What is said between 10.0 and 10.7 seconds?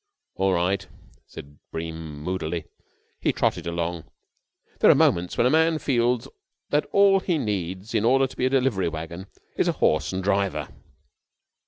and a driver.